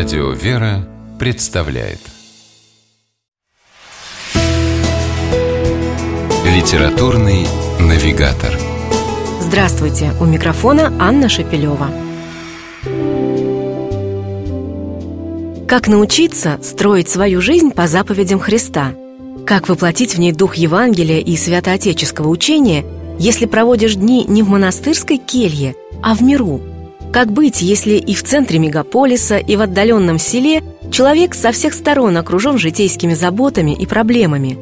Радио 0.00 0.30
«Вера» 0.30 0.88
представляет 1.18 1.98
Литературный 6.46 7.46
навигатор 7.78 8.58
Здравствуйте! 9.42 10.12
У 10.18 10.24
микрофона 10.24 10.90
Анна 10.98 11.28
Шапилева. 11.28 11.90
Как 15.68 15.86
научиться 15.86 16.58
строить 16.62 17.10
свою 17.10 17.42
жизнь 17.42 17.70
по 17.70 17.86
заповедям 17.86 18.40
Христа? 18.40 18.94
Как 19.46 19.68
воплотить 19.68 20.14
в 20.14 20.18
ней 20.18 20.32
дух 20.32 20.54
Евангелия 20.54 21.18
и 21.18 21.36
святоотеческого 21.36 22.28
учения, 22.28 22.86
если 23.18 23.44
проводишь 23.44 23.96
дни 23.96 24.24
не 24.26 24.42
в 24.42 24.48
монастырской 24.48 25.18
келье, 25.18 25.76
а 26.02 26.14
в 26.14 26.22
миру– 26.22 26.62
как 27.12 27.32
быть, 27.32 27.60
если 27.60 27.94
и 27.94 28.14
в 28.14 28.22
центре 28.22 28.58
мегаполиса, 28.58 29.38
и 29.38 29.56
в 29.56 29.62
отдаленном 29.62 30.18
селе 30.18 30.62
человек 30.92 31.34
со 31.34 31.50
всех 31.50 31.74
сторон 31.74 32.16
окружен 32.16 32.56
житейскими 32.56 33.14
заботами 33.14 33.72
и 33.72 33.84
проблемами? 33.84 34.56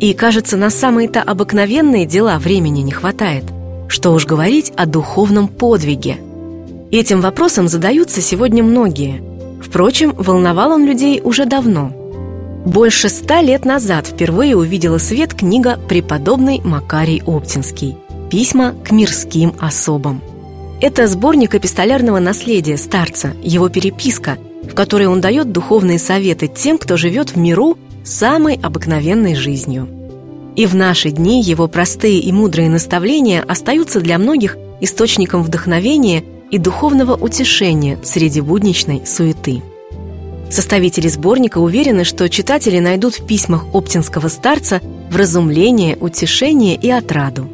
И, 0.00 0.12
кажется, 0.12 0.56
на 0.56 0.68
самые-то 0.70 1.22
обыкновенные 1.22 2.04
дела 2.04 2.38
времени 2.38 2.82
не 2.82 2.92
хватает. 2.92 3.44
Что 3.88 4.12
уж 4.12 4.26
говорить 4.26 4.72
о 4.76 4.86
духовном 4.86 5.48
подвиге. 5.48 6.18
Этим 6.90 7.20
вопросом 7.20 7.68
задаются 7.68 8.20
сегодня 8.20 8.62
многие. 8.62 9.22
Впрочем, 9.62 10.14
волновал 10.16 10.72
он 10.72 10.84
людей 10.84 11.20
уже 11.24 11.46
давно. 11.46 11.90
Больше 12.66 13.08
ста 13.08 13.40
лет 13.40 13.64
назад 13.64 14.06
впервые 14.06 14.56
увидела 14.56 14.98
свет 14.98 15.34
книга 15.34 15.78
«Преподобный 15.88 16.60
Макарий 16.62 17.22
Оптинский. 17.26 17.96
Письма 18.30 18.74
к 18.84 18.90
мирским 18.90 19.54
особам». 19.58 20.20
Это 20.86 21.06
сборник 21.06 21.54
эпистолярного 21.54 22.18
наследия 22.18 22.76
старца, 22.76 23.32
его 23.42 23.70
переписка, 23.70 24.36
в 24.70 24.74
которой 24.74 25.06
он 25.06 25.22
дает 25.22 25.50
духовные 25.50 25.98
советы 25.98 26.46
тем, 26.46 26.76
кто 26.76 26.98
живет 26.98 27.30
в 27.30 27.38
миру 27.38 27.78
самой 28.04 28.60
обыкновенной 28.62 29.34
жизнью. 29.34 29.88
И 30.56 30.66
в 30.66 30.74
наши 30.74 31.10
дни 31.10 31.40
его 31.40 31.68
простые 31.68 32.18
и 32.18 32.30
мудрые 32.32 32.68
наставления 32.68 33.42
остаются 33.48 34.02
для 34.02 34.18
многих 34.18 34.58
источником 34.82 35.42
вдохновения 35.42 36.22
и 36.50 36.58
духовного 36.58 37.16
утешения 37.16 37.98
среди 38.02 38.42
будничной 38.42 39.06
суеты. 39.06 39.62
Составители 40.50 41.08
сборника 41.08 41.60
уверены, 41.60 42.04
что 42.04 42.28
читатели 42.28 42.78
найдут 42.78 43.14
в 43.14 43.26
письмах 43.26 43.74
оптинского 43.74 44.28
старца 44.28 44.82
вразумление, 45.10 45.96
утешение 45.98 46.76
и 46.76 46.90
отраду 46.90 47.48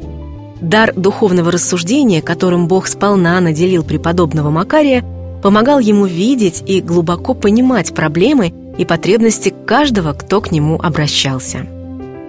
Дар 0.61 0.93
духовного 0.95 1.51
рассуждения, 1.51 2.21
которым 2.21 2.67
Бог 2.67 2.85
сполна 2.87 3.39
наделил 3.41 3.83
преподобного 3.83 4.51
Макария, 4.51 5.03
помогал 5.41 5.79
ему 5.79 6.05
видеть 6.05 6.63
и 6.67 6.81
глубоко 6.81 7.33
понимать 7.33 7.95
проблемы 7.95 8.53
и 8.77 8.85
потребности 8.85 9.53
каждого, 9.65 10.13
кто 10.13 10.39
к 10.39 10.51
нему 10.51 10.79
обращался. 10.81 11.65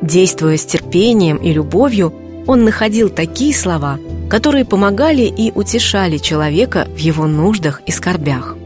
Действуя 0.00 0.56
с 0.56 0.64
терпением 0.64 1.36
и 1.36 1.52
любовью, 1.52 2.14
он 2.46 2.64
находил 2.64 3.10
такие 3.10 3.54
слова, 3.54 3.98
которые 4.30 4.64
помогали 4.64 5.22
и 5.22 5.52
утешали 5.52 6.16
человека 6.16 6.88
в 6.92 6.98
его 6.98 7.26
нуждах 7.26 7.82
и 7.86 7.92
скорбях. 7.92 8.56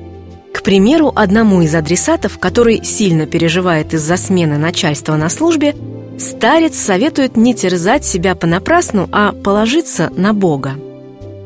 К 0.54 0.62
примеру, 0.62 1.12
одному 1.14 1.60
из 1.60 1.74
адресатов, 1.74 2.38
который 2.38 2.84
сильно 2.84 3.26
переживает 3.26 3.92
из-за 3.94 4.16
смены 4.16 4.58
начальства 4.58 5.16
на 5.16 5.28
службе, 5.28 5.74
Старец 6.18 6.76
советует 6.76 7.36
не 7.36 7.54
терзать 7.54 8.04
себя 8.04 8.34
понапрасну, 8.34 9.08
а 9.12 9.32
положиться 9.32 10.10
на 10.16 10.32
Бога. 10.32 10.74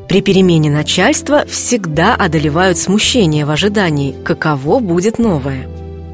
При 0.07 0.21
перемене 0.21 0.69
начальства 0.69 1.45
всегда 1.45 2.15
одолевают 2.15 2.77
смущение 2.77 3.45
в 3.45 3.51
ожидании, 3.51 4.15
каково 4.23 4.79
будет 4.79 5.19
новое. 5.19 5.67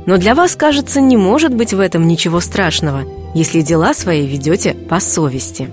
Но 0.05 0.17
для 0.17 0.33
вас, 0.33 0.55
кажется, 0.55 1.01
не 1.01 1.17
может 1.17 1.53
быть 1.53 1.73
в 1.73 1.79
этом 1.79 2.07
ничего 2.07 2.39
страшного, 2.39 3.03
если 3.35 3.61
дела 3.61 3.93
свои 3.93 4.25
ведете 4.25 4.73
по 4.73 4.99
совести. 4.99 5.69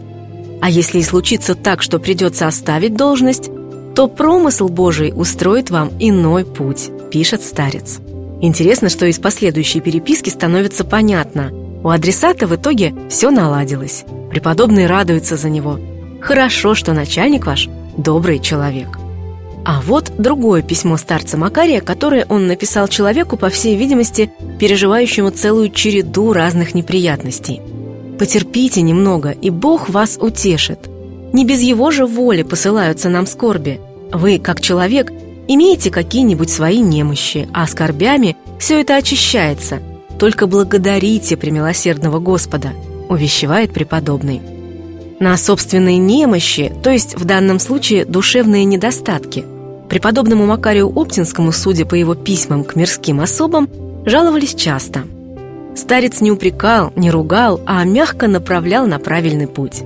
А 0.60 0.68
если 0.68 0.98
и 0.98 1.02
случится 1.02 1.54
так, 1.54 1.82
что 1.82 1.98
придется 1.98 2.46
оставить 2.46 2.96
должность, 2.96 3.50
то 3.94 4.08
промысл 4.08 4.68
Божий 4.68 5.12
устроит 5.14 5.70
вам 5.70 5.90
иной 6.00 6.44
путь, 6.44 6.90
пишет 7.10 7.42
старец. 7.42 7.98
Интересно, 8.40 8.88
что 8.88 9.06
из 9.06 9.18
последующей 9.18 9.80
переписки 9.80 10.28
становится 10.28 10.84
понятно– 10.84 11.50
у 11.84 11.90
адресата 11.90 12.46
в 12.46 12.56
итоге 12.56 12.94
все 13.10 13.30
наладилось. 13.30 14.04
Преподобный 14.30 14.86
радуется 14.86 15.36
за 15.36 15.50
него. 15.50 15.78
Хорошо, 16.20 16.74
что 16.74 16.94
начальник 16.94 17.46
ваш 17.46 17.68
добрый 17.96 18.40
человек. 18.40 18.98
А 19.66 19.80
вот 19.82 20.12
другое 20.18 20.62
письмо 20.62 20.96
старца 20.96 21.36
Макария, 21.36 21.80
которое 21.80 22.26
он 22.28 22.46
написал 22.46 22.88
человеку, 22.88 23.36
по 23.36 23.50
всей 23.50 23.76
видимости, 23.76 24.30
переживающему 24.58 25.30
целую 25.30 25.70
череду 25.70 26.32
разных 26.32 26.74
неприятностей. 26.74 27.60
«Потерпите 28.18 28.80
немного, 28.80 29.30
и 29.30 29.50
Бог 29.50 29.88
вас 29.88 30.18
утешит. 30.20 30.88
Не 31.32 31.44
без 31.44 31.60
Его 31.60 31.90
же 31.90 32.06
воли 32.06 32.42
посылаются 32.42 33.10
нам 33.10 33.26
скорби. 33.26 33.80
Вы, 34.12 34.38
как 34.38 34.60
человек, 34.60 35.12
имеете 35.48 35.90
какие-нибудь 35.90 36.50
свои 36.50 36.78
немощи, 36.78 37.48
а 37.52 37.66
скорбями 37.66 38.36
все 38.58 38.80
это 38.80 38.96
очищается– 38.96 39.80
только 40.18 40.46
благодарите 40.46 41.36
премилосердного 41.36 42.18
Господа, 42.18 42.70
увещевает 43.08 43.72
преподобный. 43.72 44.40
На 45.20 45.36
собственные 45.36 45.98
немощи, 45.98 46.72
то 46.82 46.90
есть 46.90 47.16
в 47.16 47.24
данном 47.24 47.58
случае 47.58 48.04
душевные 48.04 48.64
недостатки, 48.64 49.44
преподобному 49.88 50.46
Макарию 50.46 50.92
Оптинскому, 50.94 51.52
судя 51.52 51.86
по 51.86 51.94
его 51.94 52.14
письмам 52.14 52.64
к 52.64 52.74
мирским 52.74 53.20
особам, 53.20 53.68
жаловались 54.04 54.54
часто. 54.54 55.04
Старец 55.76 56.20
не 56.20 56.30
упрекал, 56.30 56.92
не 56.96 57.10
ругал, 57.10 57.60
а 57.66 57.84
мягко 57.84 58.28
направлял 58.28 58.86
на 58.86 58.98
правильный 58.98 59.46
путь. 59.46 59.82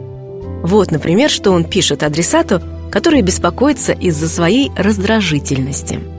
Вот, 0.63 0.91
например, 0.91 1.31
что 1.31 1.53
он 1.53 1.65
пишет 1.65 2.03
адресату, 2.03 2.61
который 2.91 3.23
беспокоится 3.23 3.93
из-за 3.93 4.29
своей 4.29 4.71
раздражительности– 4.77 6.01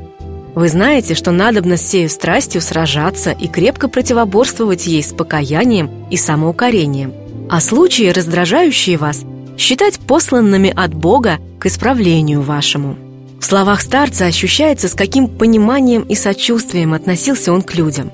вы 0.55 0.67
знаете, 0.67 1.13
что 1.13 1.31
надобно 1.31 1.77
с 1.77 1.87
сею 1.87 2.09
страстью 2.09 2.61
сражаться 2.61 3.31
и 3.31 3.47
крепко 3.47 3.87
противоборствовать 3.87 4.87
ей 4.87 5.03
с 5.03 5.13
покаянием 5.13 6.07
и 6.09 6.17
самоукорением, 6.17 7.13
а 7.49 7.61
случаи, 7.61 8.09
раздражающие 8.09 8.97
вас, 8.97 9.21
считать 9.57 9.99
посланными 9.99 10.73
от 10.75 10.93
Бога 10.93 11.37
к 11.59 11.67
исправлению 11.67 12.41
вашему. 12.41 12.97
В 13.39 13.45
словах 13.45 13.81
старца 13.81 14.25
ощущается, 14.25 14.89
с 14.89 14.93
каким 14.93 15.27
пониманием 15.27 16.01
и 16.01 16.15
сочувствием 16.15 16.93
относился 16.93 17.53
он 17.53 17.61
к 17.61 17.75
людям. 17.75 18.11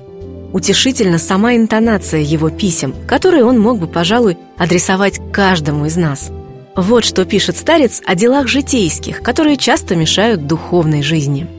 Утешительна 0.52 1.18
сама 1.18 1.56
интонация 1.56 2.20
его 2.20 2.48
писем, 2.50 2.94
которые 3.08 3.44
он 3.44 3.58
мог 3.58 3.78
бы, 3.78 3.86
пожалуй, 3.86 4.36
адресовать 4.56 5.20
каждому 5.32 5.86
из 5.86 5.96
нас. 5.96 6.30
Вот 6.76 7.04
что 7.04 7.24
пишет 7.24 7.56
старец 7.56 8.02
о 8.06 8.14
делах 8.14 8.46
житейских, 8.46 9.22
которые 9.22 9.56
часто 9.56 9.96
мешают 9.96 10.46
духовной 10.46 11.02
жизни– 11.02 11.46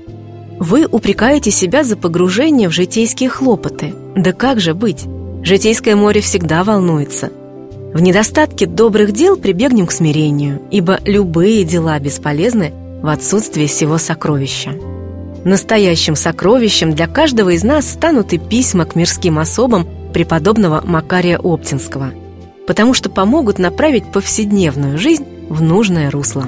вы 0.60 0.86
упрекаете 0.86 1.52
себя 1.52 1.84
за 1.84 1.96
погружение 1.98 2.70
в 2.70 2.72
житейские 2.72 3.30
хлопоты. 3.30 3.94
Да 4.16 4.34
как 4.34 4.60
же 4.60 4.74
быть? 4.74 5.06
Житейское 5.44 5.96
море 5.96 6.22
всегда 6.22 6.64
волнуется. 6.64 7.32
В 7.94 8.02
недостатке 8.02 8.66
добрых 8.66 9.12
дел 9.12 9.38
прибегнем 9.38 9.88
к 9.88 9.92
смирению, 9.92 10.62
ибо 10.72 11.00
любые 11.06 11.64
дела 11.64 11.98
бесполезны 12.00 12.74
в 13.02 13.08
отсутствии 13.08 13.68
всего 13.68 13.98
сокровища. 13.98 14.72
Настоящим 15.46 16.16
сокровищем 16.16 16.94
для 16.94 17.08
каждого 17.08 17.52
из 17.52 17.64
нас 17.64 17.90
станут 17.90 18.34
и 18.34 18.38
письма 18.38 18.86
к 18.86 18.96
мирским 18.96 19.40
особам 19.40 19.88
преподобного 20.12 20.82
Макария 20.84 21.38
Оптинского, 21.38 22.12
потому 22.66 22.94
что 22.94 23.10
помогут 23.10 23.58
направить 23.58 24.12
повседневную 24.12 24.98
жизнь 24.98 25.26
в 25.50 25.62
нужное 25.62 26.12
русло. 26.12 26.48